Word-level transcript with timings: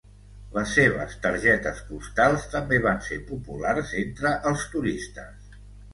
Les 0.53 0.71
seves 0.77 1.11
targetes 1.25 1.83
postals 1.89 2.47
també 2.55 2.79
van 2.87 3.03
ser 3.11 3.19
populars 3.29 3.93
entre 4.03 4.33
els 4.53 4.65
turistes. 4.77 5.59